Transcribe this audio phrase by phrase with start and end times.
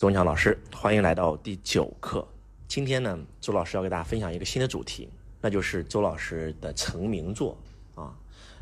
[0.00, 2.26] 钟强老师，欢迎来到第九课。
[2.66, 5.10] 今天呢，周老师要给大家分享一个新的主题，
[5.42, 7.54] 那就是周老师的成名作
[7.94, 8.10] 啊，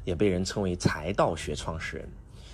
[0.05, 2.09] 也被人称为财道学创始人。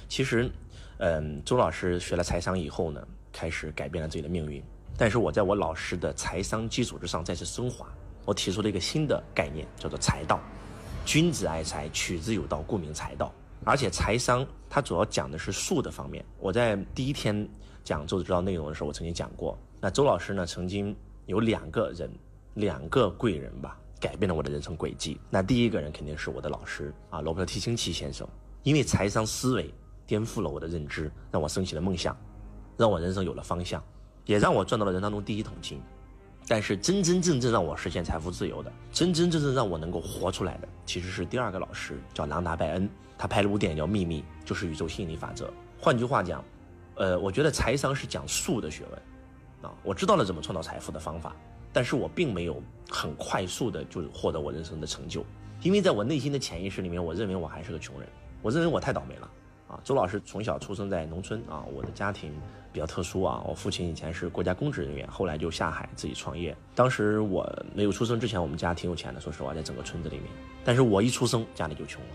[0.06, 0.50] 其实，
[0.98, 3.02] 嗯，周老师学了财商以后呢，
[3.32, 4.62] 开始改变了自己的命运。
[4.98, 7.86] 但是我在我老师的财商基础之上再次升华，
[8.26, 10.38] 我提出了一个新的概念，叫做财道。
[11.06, 13.32] 君子爱财，取之有道，故名财道。
[13.64, 16.24] 而且财商它主要讲的是术的方面。
[16.38, 17.48] 我在第一天。
[17.84, 19.58] 讲周知道内容的时候，我曾经讲过。
[19.78, 20.96] 那周老师呢，曾经
[21.26, 22.10] 有两个人，
[22.54, 25.20] 两个贵人吧，改变了我的人生轨迹。
[25.28, 28.26] 那第一个人肯定是我的老师啊，罗伯特提清奇先生，
[28.62, 29.70] 因为财商思维
[30.06, 32.16] 颠覆了我的认知，让我升起了梦想，
[32.78, 33.84] 让我人生有了方向，
[34.24, 35.78] 也让我赚到了人当中第一桶金。
[36.48, 42.88] 但是真真正正让我实现财富自由的，真真正正让我能够活出来的，其实是第二个老师，叫朗达·拜恩。
[43.18, 45.52] 他拍了部电影叫《秘密》，就是宇宙吸引力法则。
[45.78, 46.44] 换句话讲。
[46.96, 51.34] 呃，我觉得财商是讲术的学问，啊，我知道了怎么创造财富的方法，
[51.72, 55.26] 但是我并没有很快速的就获得我人生的成就，
[55.62, 58.08] 因为在我内心的潜意识里面，我认为我还是个穷人，
[58.42, 59.28] 我认为我太倒霉了，
[59.66, 62.32] 啊，周老师从小出生在农村啊，我的家庭
[62.72, 70.26] 比较特殊啊，我父亲以前是国家公职人员，后来就下海自己创业，当时我没有出生之前，我们家挺有钱的，说实话，在整个村子里面，
[70.64, 72.08] 但是我一出生家里就穷了，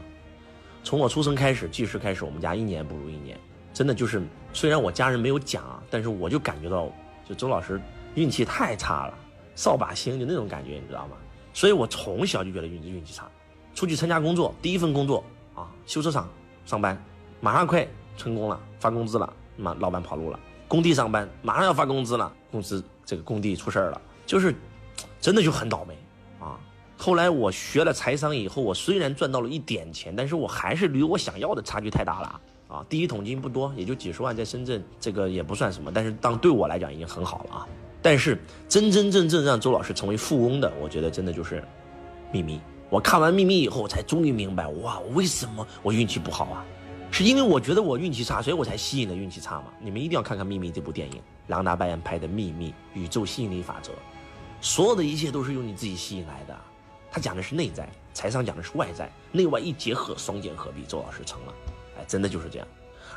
[0.90, 3.40] 从我出生开始，记事开始，我们家一年不如一年。
[3.72, 4.24] 真的就是，
[4.54, 6.92] 虽然我家人没有讲啊，但是我就感觉到，
[7.28, 7.80] 就周老师
[8.16, 9.14] 运气太差了，
[9.54, 11.16] 扫把星就那种感觉，你知道吗？
[11.54, 13.30] 所以我从小就觉得运气运气差。
[13.76, 15.24] 出去参加工作，第一份工作
[15.54, 16.28] 啊，修车厂
[16.66, 17.00] 上班，
[17.40, 20.40] 马上快成功了，发工资了，妈老板跑路了。
[20.68, 24.56] 工地上班，马上要发工资了，公司这个工地出事儿了，就是
[25.22, 25.96] 真的就很倒霉。
[27.02, 32.42] 后来我学了财商以后，我虽然赚到了一点钱，但是我还是离我想要的差距太大了。
[32.68, 37.68] 啊，第一桶金不多，也就几十万，在深圳这个也不算什么，但是当对我来讲已经很好了啊。
[38.02, 41.62] 但是真真正正让周老师成为富翁的，我觉得真的就是
[42.34, 42.58] 《秘密》。
[42.90, 46.66] 我看完《秘密》以后，才终于明白，哇，为什么我运气不好啊？
[47.12, 49.68] 是因为我觉得我运气差，所以我才吸引了运气差嘛。
[49.82, 53.94] 你们一定要看看《秘密》这部电影，朗达·拜恩拍的《秘密》，宇宙吸引力法则，
[54.60, 56.56] 所有的一切都是由你自己吸引来的。
[57.12, 61.54] 他讲的是内在，财商讲的是外在，内外一结合，双剑合璧，周老师成了。
[61.98, 62.68] 哎真的就是这样，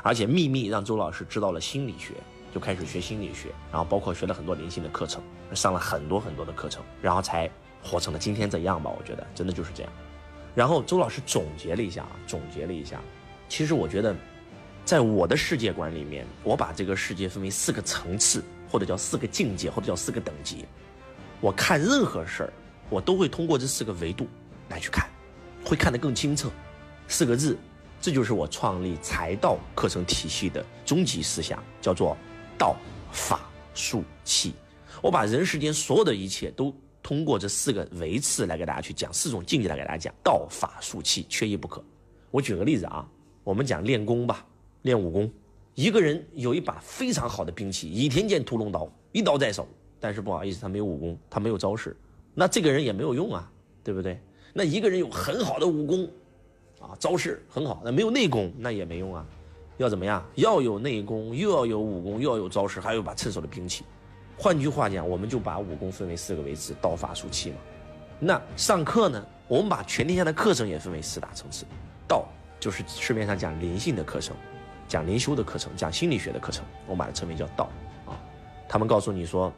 [0.01, 2.13] 而且秘密让周老师知道了心理学，
[2.53, 7.49] 就开始学心理学，然后包括学了很多灵性的课程，上了很多很多的课程，然后才
[7.81, 8.91] 活成了今天这样吧。
[8.97, 9.91] 我觉得真的就是这样。
[10.53, 12.99] 然后周老师总结了一下啊，总结了一下，
[13.47, 14.15] 其实我觉得，
[14.83, 20.65] 在我的世界观里面，我把这个世界分为四个层次，或者叫四个境界，或者叫四个等级。
[21.39, 22.53] 我看任何事儿，
[22.89, 24.27] 我都会通过这四个维度
[24.69, 25.09] 来去看，
[25.63, 26.49] 会看得更清澈。
[27.07, 27.57] 四个字。
[28.01, 32.17] 这就是我创立财道课程体系的终极思想，叫做
[32.57, 32.75] 道、
[33.13, 34.53] 法、术、器。
[35.01, 41.81] 我把人世间所有的一切都通过这四个维次来给大家去讲，四种境界来给大家讲，道、法、术、器缺一不可。
[42.29, 43.07] 我举个例子啊，
[43.45, 44.45] 我们讲练功吧，
[44.81, 45.31] 练武功，
[45.73, 49.65] 一个人有一把非常好的兵器，倚天剑、屠龙刀，一刀在手，
[49.97, 51.95] 但是不好意思，他没有武功，他没有招式，
[52.33, 53.51] 那这个人也没有用啊，
[53.83, 54.19] 对不对？
[54.53, 56.09] 那一个人有很好的武功。
[56.81, 59.25] 啊，招式很好，那没有内功那也没用啊，
[59.77, 60.21] 要怎么样？
[60.35, 63.85] 要有内功，又要有武功，又要有招式，还有把趁手的兵器。
[64.37, 67.57] 换句话讲，我们就把武功分为四个维次：道、法、术、器嘛。
[68.19, 71.65] 那上课呢，我们把全天下的课程也分为四大层次。
[72.05, 72.25] 道
[72.59, 74.35] 就是市面上讲灵性的课程，
[74.85, 77.69] 讲灵修的课程，讲心理学的课程，我们把它称为叫道
[78.05, 78.19] 啊。
[78.67, 79.53] 他们告诉你说，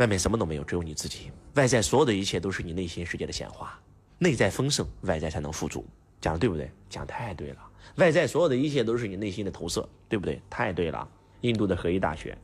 [0.00, 1.30] 外面什么都没有，只有你自己。
[1.56, 3.78] 外在所有的一切都是你内心世界的显化，
[4.16, 5.84] 内在丰盛，外在才能富足。
[6.22, 6.72] 讲的对不对？
[6.88, 7.58] 讲太对了。
[7.96, 10.40] 外在所有的一切都是你内心的投射，对不对？
[10.48, 11.06] 太对了。
[11.42, 12.36] 印度的合一大学，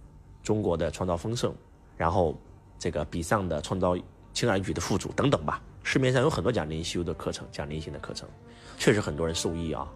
[0.43, 1.55] 中国的创造丰盛，
[1.97, 2.39] 然后
[2.78, 3.97] 这个比上的创造
[4.34, 5.62] 轻而易举的富足等等吧。
[5.83, 8.28] 市面上有很多讲灵修的课程，讲灵性的课程，
[8.77, 9.91] 确实很多人受益啊。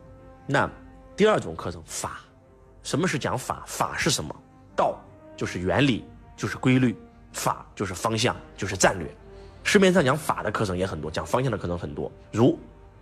[0.46, 0.70] 那
[1.14, 2.20] 第二种课程法，
[2.82, 3.62] 什么是讲法？
[3.66, 4.34] 法是什么？
[4.74, 4.98] 道
[5.36, 6.06] 就是原理，
[6.36, 6.94] 就是规律；
[7.32, 9.06] 法就是方向，就是战略。
[9.62, 12.58] 市面上讲法的课程也很多，讲方向的课程很多，如。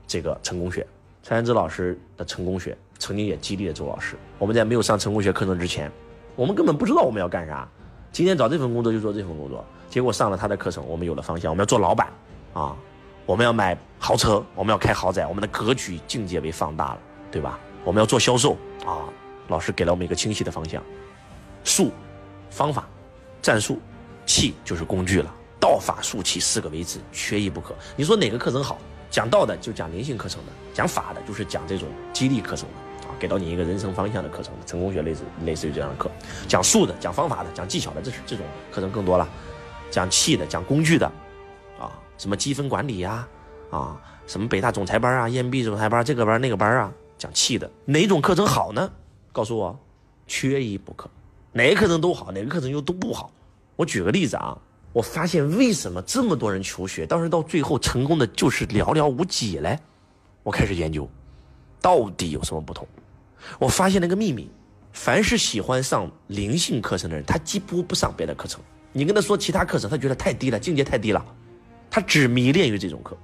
[0.07, 0.87] 这个成功学，
[1.23, 4.17] 蔡元之老师的成功学曾经也激励了周老师。
[4.39, 5.93] 我们在没有上成功学课程之前，
[6.35, 7.69] 我们根本不知道我们要干啥。
[8.11, 11.53] 今天找这份工作就做这份工作，结果上了他的课程，我们有了方向。
[11.53, 12.09] 我们要做老板
[12.55, 12.75] 啊，
[13.27, 16.99] 我们要买豪车，我们要开豪宅，我们的格局境界被放大了，
[17.31, 17.61] 对吧？
[17.85, 19.05] 我们要做销售啊，
[19.49, 20.83] 老师给了我们一个清晰的方向。
[21.65, 21.93] 术，
[22.49, 22.89] 方法，
[23.43, 23.79] 战术，
[24.29, 25.35] 器就是工具了。
[25.59, 27.75] 道法术器四个维次，缺一不可。
[27.97, 28.79] 你说哪个课程好？
[29.11, 33.17] 讲道的就讲灵性课程的，讲法的就是讲这种激励课程的啊。
[33.19, 36.11] 给到你一个人生方向的课程，成功学类似类似于这样的课，
[36.47, 39.27] 讲术的、讲方法的、讲技巧的，这是这种课程更多了，
[39.91, 41.07] 讲气的、讲工具的，
[41.81, 43.27] 啊，什么积分管理呀，
[43.71, 48.91] 啊，什么北大总裁班啊、EMB 总裁班这个班那个班啊，讲气的，哪种课程好呢？
[49.33, 49.77] 告诉我，
[50.27, 51.09] 缺一不可，
[51.53, 53.33] 哪个课程都好，哪个课程又都不好。
[53.79, 54.59] 我举个例子啊。
[54.91, 59.79] 我发现为什么这么多人求学，但是到最后成功的就是寥寥无几嘞？
[60.43, 61.09] 我开始研究，
[61.81, 62.89] 到底有什么不同？
[63.61, 64.51] 我发现了一个秘密：
[64.93, 68.61] 凡是喜欢上灵性课程的人，他几乎不上别的课程。
[68.93, 71.25] 你跟他说其他课程，他觉得太低了，境界太低了，
[71.91, 73.17] 他只迷恋于这种课。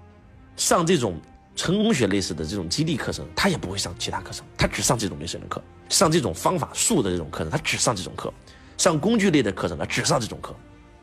[0.57, 1.19] 上这种
[1.57, 5.61] 成功学类似的这种激励课程，他也不会上其他课程，他只上这种类型的课。
[5.89, 8.33] 上这种方法术的这种课程，他只上这种课。
[8.77, 10.55] 上工具类的课程，他只上这种课。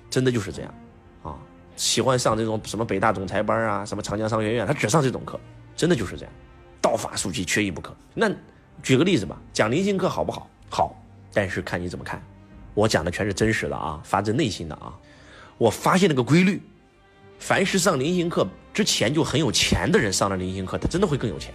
[0.09, 0.73] 真的就是这样，
[1.23, 1.39] 啊，
[1.77, 5.39] 喜欢上这种什么北大总裁班啊，什么长江商学院，他只上这种课，
[5.73, 6.33] 真的就是这样，
[6.81, 7.95] 道法术技缺一不可。
[8.13, 8.29] 那
[8.83, 10.50] 举个例子吧，讲灵性课好不好？
[10.69, 11.01] 好，
[11.33, 12.21] 但是看你怎么看。
[12.73, 14.94] 我讲的全是真实的啊，发自内心的啊。
[15.57, 16.62] 我发现了个规律，
[17.39, 21.53] 凡是上灵性课之前就很有钱的人，上了灵性课，他真的会更有钱，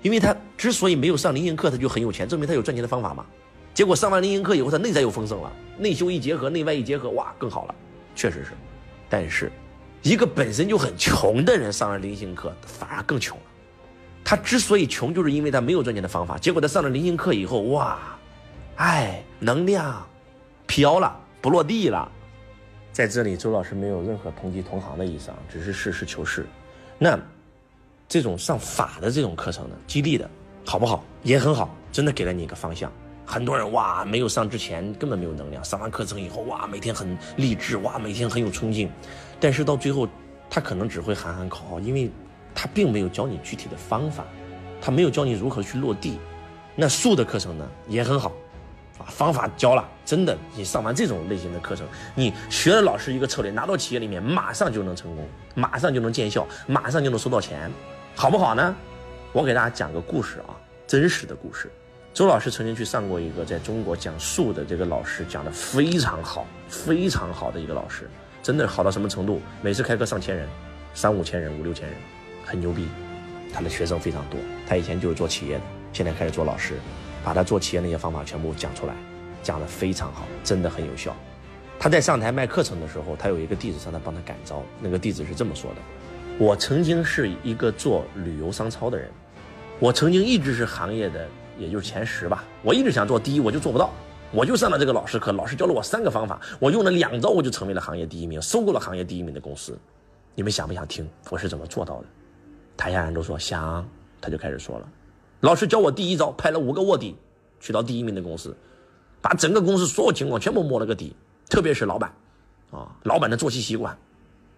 [0.00, 3.26] 因为他之所以没有上灵性课，他就很有钱，证明他有赚钱的方法嘛。
[3.76, 7.74] 结果上完灵性课以后，他内在又丰盛了，内修一结合，内外一结合，哇，更好了，
[8.14, 8.52] 确实是。
[9.06, 9.52] 但是，
[10.00, 13.44] 一个本身就很穷的人上了灵性课，反而更穷了。
[14.24, 16.38] 他之所以穷，就是因为他没有赚钱的方法。
[16.38, 17.98] 结果他上了灵性课以后，哇，
[18.76, 20.08] 哎，能量
[20.66, 22.10] 飘了，不落地了。
[22.92, 26.46] 在这里，周老师没有任何抨击同行的意思啊，只是实事求是。
[26.98, 27.20] 那
[28.08, 30.26] 这种上法的这种课程呢，激励的
[30.64, 31.04] 好不好？
[31.22, 32.90] 也很好，真的给了你一个方向。
[33.26, 38.88] 很多人哇，没有上之前根本没有能量，上完课程以后哇，每天很励志哇，每天很有冲劲，
[39.40, 40.08] 但是到最后，
[40.48, 42.08] 他可能只会喊喊口号，因为，
[42.54, 44.24] 他并没有教你具体的方法，
[44.80, 46.18] 他没有教你如何去落地。
[46.76, 48.32] 那术的课程呢也很好，
[48.98, 51.84] 啊，方法教了，真的，你上完这种类型的课程，
[52.14, 57.68] 你学了老师一个策略，拿到企业里面马上就能成功，马上就能见效，马上就能收到钱，
[58.14, 58.76] 好不好呢？
[59.32, 60.54] 我给大家讲个故事啊，
[60.86, 61.68] 真实的故事。
[62.16, 68.08] 周老师曾经去上过一个在中国讲术的这个老师讲的非常好，非常好的一个老师，
[68.42, 69.38] 真的好到什么程度？
[69.60, 70.48] 每次开课上千人，
[70.94, 71.94] 三五千人，五六千人，
[72.42, 72.88] 很牛逼。
[73.52, 75.60] 他的学生非常多，他以前就是做企业的，
[75.92, 76.76] 现在开始做老师，
[77.22, 78.94] 把他做企业那些方法全部讲出来，
[79.42, 81.14] 讲的非常好，真的很有效。
[81.78, 85.76] 他在上台卖课程的时候，他有一个弟子上来帮他感召，那个弟子是这么说的
[86.42, 89.10] ：“我曾经是一个做旅游商超的人，
[89.78, 93.90] 我曾经一直是行业的。”也就是前十吧，我一直想做第一，我就做不到。
[94.32, 99.78] 我就上了这个老师课，老师教了我三个方法，我用了两招，我就成为了行业第一名，收购了行业第一名的公司。
[100.34, 102.06] 你们想不想听我是怎么做到的？
[102.76, 103.88] 台下人都说想，
[104.20, 104.88] 他就开始说了。
[105.40, 107.16] 老师教我第一招，派了五个卧底
[107.60, 108.54] 去到第一名的公司，
[109.22, 111.14] 把整个公司所有情况全部摸了个底，
[111.48, 112.12] 特别是老板，
[112.72, 113.96] 啊，老板的作息习惯，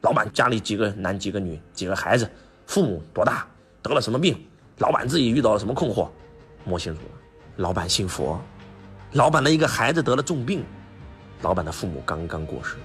[0.00, 2.28] 老板家里几个男几个女，几个孩子，
[2.66, 3.46] 父母多大，
[3.82, 4.36] 得了什么病，
[4.78, 6.08] 老板自己遇到了什么困惑。
[6.69, 7.11] 摸清楚了，
[7.56, 8.38] 老板信佛，
[9.12, 10.62] 老板的一个孩子得了重病，
[11.41, 12.76] 老板的父母刚刚过世，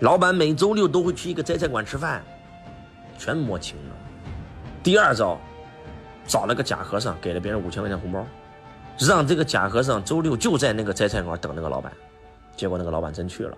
[0.00, 2.24] 老板每周六都会去一个斋菜馆吃饭，
[3.16, 3.94] 全摸清了。
[4.82, 5.38] 第二招，
[6.26, 8.26] 找了个假和尚，给了别人五千块钱红包，
[8.98, 11.92] 让这个假和尚周六就在那个斋菜馆等那个老板，
[12.56, 13.56] 结果那个老板真去了，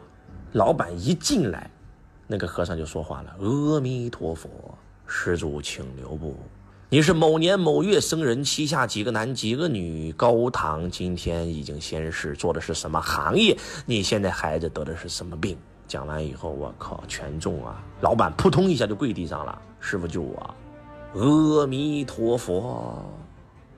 [0.53, 1.71] 老板一进来，
[2.27, 4.51] 那个和尚就说话了：“阿弥陀佛，
[5.07, 6.37] 施主请留步。”
[6.89, 10.13] 你是某年某月生人，膝下几个男几个女？
[10.13, 13.59] 高堂今天已经仙逝，做的是什么行业？
[13.87, 15.59] 你现在孩子得的是什么病？
[15.89, 17.85] 讲完以后，我靠，全中啊！
[18.03, 20.55] 老板扑通一下就跪地上了，师傅救我！
[21.15, 23.05] 阿弥陀佛！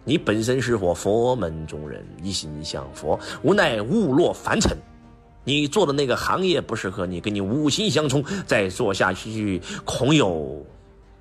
[0.04, 4.76] 你本身是我佛门中人，一心向佛，无奈误落凡尘。
[5.44, 10.62] 你做的那个行业不适合你，跟你五行相冲，再做下去恐有。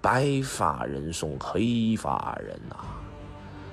[0.01, 2.75] 白发人送黑发人呐！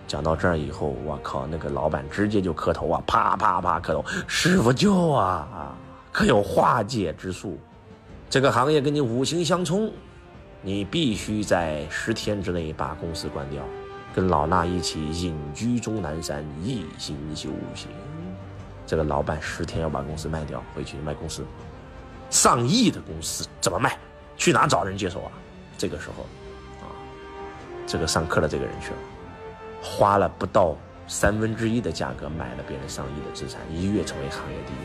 [0.07, 5.75] 讲到这儿以后，我靠，那个老板直接就磕头啊，啪啪啪磕头，师傅救啊！
[6.13, 7.59] 可有化解之术？
[8.29, 9.91] 这个行业跟你五行相冲，
[10.63, 13.63] 你必须在十天之内把公司关掉，
[14.15, 17.89] 跟老衲一起隐居终南山，一心修行。
[18.87, 21.45] 这个老板十天要把公司卖掉，回去卖公司，
[22.31, 23.97] 上亿的公司怎么卖？
[24.37, 25.33] 去哪找人接手啊？
[25.77, 26.23] 这个时候，
[26.85, 26.91] 啊，
[27.87, 28.97] 这个上课的这个人去了，
[29.83, 30.77] 花了不到
[31.07, 34.77] 三分之一的价格买了别人上亿的资产，一跃成为行业第一。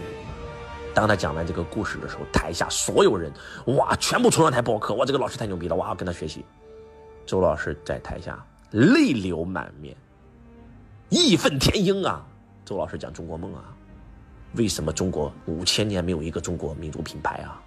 [0.93, 3.31] 当他讲完这个故事的时候，台下所有人
[3.77, 6.43] 哇，全部冲上台报课，哇，这个老师太牛逼了，哇，跟他学习。
[7.25, 9.95] 周老师在台下泪流满面，
[11.09, 12.25] 义愤填膺啊！
[12.65, 13.63] 周老师讲中国梦啊，
[14.55, 17.61] 为什么中国五千年没有一个中国民族品牌啊？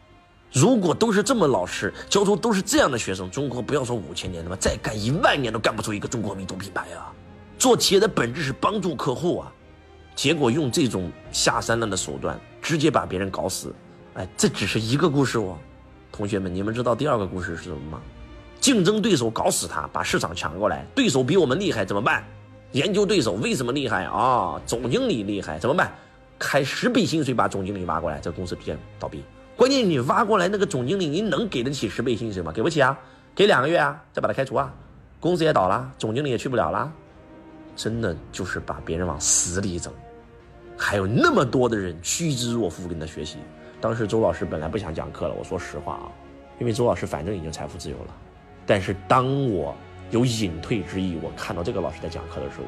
[0.53, 7.11] 如果都是这么老实教出都是这样的学生，中国不要说五千年了吧，再干一万年都干不出一个中国民族品牌啊！
[7.59, 9.53] 做企业的本质是帮助客户啊，
[10.15, 13.75] 结果用这种下三滥的手段，直接把别人搞死。
[14.15, 15.57] 哎，这只是一个故事哦，
[16.13, 18.01] 同学们，你们知道第二个故事是什么吗？
[18.61, 22.23] 竞争对手搞死他，把市场抢过来，对手比我们厉害怎么办？
[22.73, 24.61] 研究对手为什么厉害啊？
[24.67, 25.91] 总经理厉害怎么办？
[26.39, 29.25] 开十倍薪水把总经理挖过来，这公司必然倒闭。
[29.57, 32.51] 关键你挖过来那个总经理，你能给得起十倍薪水吗？
[32.51, 32.99] 给不起啊，
[33.35, 34.73] 给两个月啊，再把他开除啊，
[35.21, 36.93] 公司也倒了，总经理也去不了了。
[37.75, 39.93] 真的就是把别人往死里整，
[40.77, 43.39] 还有那么多的人趋之若鹜跟他学习。
[43.81, 46.13] 当时周老师本来不想讲课了，我说实话啊，
[46.59, 48.15] 因为周老师反正已经财富自由了。
[48.67, 49.75] 但是当我
[50.11, 52.65] 有隐退之意，我看到这个老师在讲课的时候，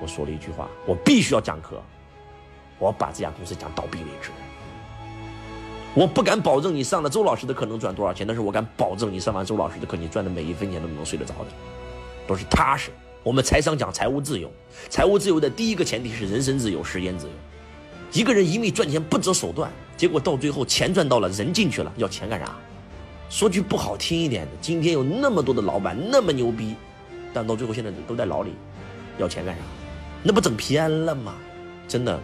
[0.00, 1.82] 我说了一句话：我必须要讲课，
[2.78, 4.30] 我把这家公司讲倒闭为止。
[5.92, 11.46] 我不敢保证你上了周老师的课能赚多少钱，但是我敢保证你上完周老师的课，你赚的每一分钱都能睡得着的，
[12.28, 12.90] 都是踏实。
[13.24, 14.48] 我们财商讲财务自由，
[14.88, 17.32] 财务自由的第一个前提是人身自由、时间自由。
[18.12, 22.54] 一个人一味赚钱不择手段，结果到最后钱赚到了，人进去了，要钱干啥？
[23.28, 26.76] 说句不好听一点的，今天有那么多的老板那么牛逼，
[27.34, 28.52] 但到最后现在都在牢里，
[29.18, 29.60] 要钱干啥？
[30.22, 31.34] 那不整偏了吗？
[31.88, 32.18] 真的。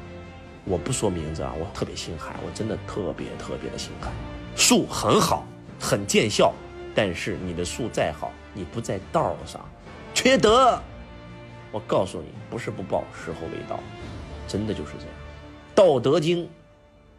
[0.66, 4.12] 我不说名字啊，我特别心寒，我真的特别特别的心寒。
[4.56, 5.46] 术很好，
[5.80, 6.52] 很见效，
[6.94, 9.64] 但是你的术再好，你不在道上，
[10.12, 10.76] 缺德。
[11.70, 13.78] 我告诉你，不是不报，时候未到，
[14.48, 15.14] 真的就是这样。
[15.76, 16.44] 《道德经》，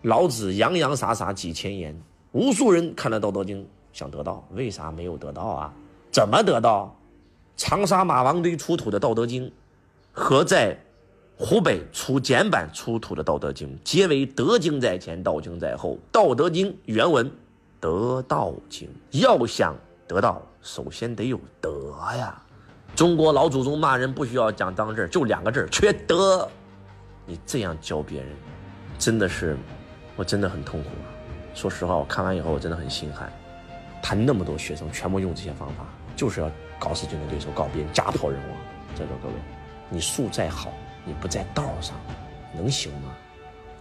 [0.01, 1.98] 老子洋洋洒洒几千言，
[2.34, 3.63] 无数人看了《道德经》
[3.94, 5.74] 想得到，为啥没有得到啊？
[6.12, 6.94] 怎么得到？
[7.56, 9.46] 长沙马王堆出土的《道德经》，
[10.12, 10.77] 何在？
[11.39, 15.91] 湖北出简版出土的《道德经》，皆为德经在前，道经在后。
[16.12, 17.32] 《道德经》原文：
[17.79, 18.89] 得道经。
[19.12, 19.75] 要想
[20.08, 22.41] 得道，首先得有德呀。
[22.96, 26.50] 中国老祖宗骂人不需要讲脏字，就两个字：缺德。
[27.27, 28.29] 你这样教别人，
[28.98, 29.56] 真的是，
[30.15, 30.89] 我真的很痛苦。
[31.53, 33.32] 说实话，我看完以后我真的很心寒。
[34.01, 38.58] 他那么多学生全部用这些方法，就是要搞死竞争对手，搞别人家破人亡。
[38.96, 39.36] 在座各位，
[39.88, 40.74] 你术再好。
[41.08, 41.96] 你不在道上，
[42.54, 43.16] 能行吗？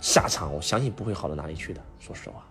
[0.00, 1.80] 下场我相信不会好到哪里去的。
[1.98, 2.44] 说实话，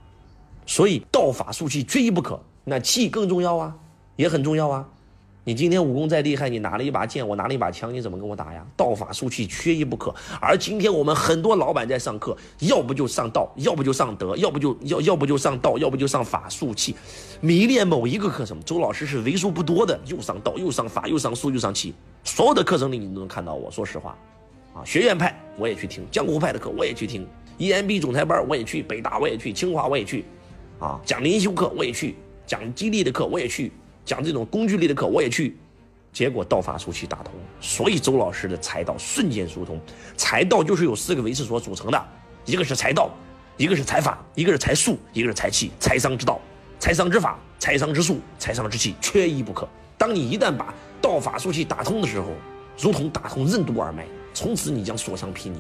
[0.66, 2.38] 所以道法术器缺一不可。
[2.66, 3.74] 那气更重要啊，
[4.18, 4.86] 也很重要啊。
[5.48, 8.66] 你今天武功再厉害，你拿了一把剑，我拿了一把枪，你怎么跟我打呀？
[8.76, 10.14] 道法术器缺一不可。
[10.42, 16.96] 而今天我们很多老板在上课，要不就上道，要不就上德，要不就要要不就上道，要不就上法术器，
[17.40, 18.60] 迷恋某一个课程。
[18.66, 23.70] 周老师是为数不多的，又上道，又上法，又上术，又上气，所有的课程里你都能看到我。
[23.70, 24.18] 说实话。
[24.76, 27.26] 啊，学院派我也去听，江湖派的课我也去听
[27.58, 30.26] ，EMB 总裁班我也去，北大我也去，清华我也去，
[30.80, 33.72] 啊，讲灵修课我也去，讲激励的课我也去，
[34.04, 35.56] 讲这种工具类的课我也去，
[36.12, 39.80] 结果道法术器打通，所以周老师的财道瞬间疏通。
[40.18, 42.06] 财道就是由四个维次所组成的，
[42.44, 43.10] 一个是财道，
[43.56, 46.42] 一个是财法，一个是财术，一个是财气，财商之道，
[46.80, 49.66] 财商之法，财商之术，财商之气，缺一不可。
[49.98, 52.28] 当你一旦把道法术器打通的时候，
[52.78, 54.06] 如同打通任督二脉。
[54.36, 55.56] 从此你将所向披靡，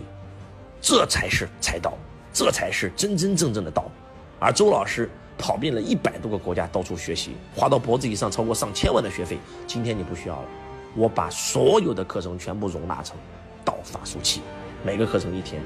[0.81, 1.93] 这才是财道，
[2.33, 3.89] 这才是真真正正的道。
[4.37, 9.39] 而周老师跑遍了一百多个国家，到处学习，花到脖子以上超过上千万的学费。
[9.65, 10.47] 今天你不需要了，
[10.93, 13.15] 我把所有的课程全部容纳成
[13.63, 14.41] 道法术器，
[14.83, 15.61] 每个课程一天，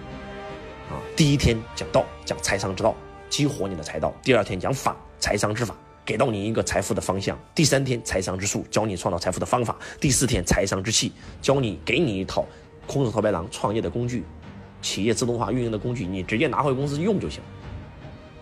[0.92, 2.96] 啊，第一天讲道，讲财商之道，
[3.28, 5.76] 激活你的财道；第二天讲法，财商之法。
[6.06, 7.38] 给到你一个财富的方向。
[7.54, 9.78] 第三天财商之术，教你创造财富的方法。
[10.00, 12.44] 第四天财商之气，教你给你一套
[12.90, 14.24] 空手套白狼创业的工具，
[14.82, 17.40] 企业自动化运营的工具，你直接拿回公司用就行。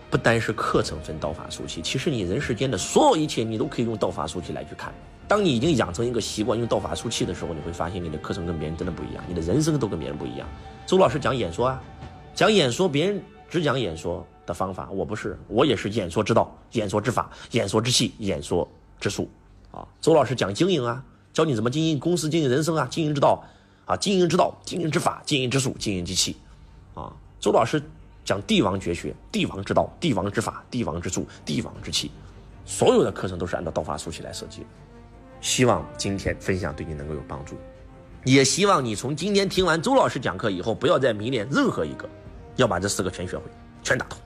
[0.08, 4.90] 不单是课程分道法术器，其实你人世间的所有一切，你都可以用道法术器来去看。
[5.28, 10.48] 当你已经养成一个习惯用道法术器的时候，你会发现你的课程跟别人真的不一样，你的人生都跟别人不一样。
[10.86, 11.82] 周老师讲演说啊，
[12.34, 14.26] 讲演说，别人只讲演说。
[14.46, 18.66] 的方法，我不是，我也是演说之道、演说之法、演说之气、演说
[18.98, 19.28] 之术，
[19.70, 23.44] 啊，周老师讲经营啊，教你怎么经营公司、经营人生啊，经营之道，
[23.88, 26.36] 啊，经营之道、经营之法、经营之术、经营之气，
[26.94, 27.82] 啊，周老师
[28.22, 32.10] 讲帝王绝学、帝王之道、帝王之法、帝王之术、帝王之气，
[32.66, 34.66] 所有的课程都是按照道法术器来设计。
[35.40, 37.56] 希望今天分享对你能够有帮助，
[38.24, 42.06] 也希望你从今天听完周老师讲课以后，不要再迷恋任何一个，
[42.56, 43.44] 要把这四个全学会，
[43.82, 44.18] 全打通。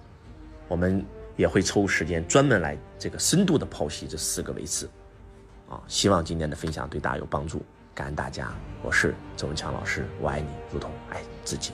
[0.67, 1.05] 我们
[1.37, 4.91] 也会抽时间专门来这个深度的剖析这四个维次，
[5.69, 7.63] 啊，希望今天的分享对大家有帮助。
[7.95, 8.49] 感恩大家，
[8.83, 11.73] 我是周文强老师，我爱你如同爱自己。